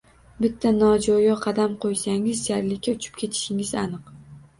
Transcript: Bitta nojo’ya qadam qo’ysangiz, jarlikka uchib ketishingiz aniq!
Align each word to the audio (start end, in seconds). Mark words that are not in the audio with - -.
Bitta 0.43 0.69
nojo’ya 0.77 1.35
qadam 1.43 1.75
qo’ysangiz, 1.83 2.41
jarlikka 2.47 2.95
uchib 3.01 3.21
ketishingiz 3.21 3.75
aniq! 3.83 4.11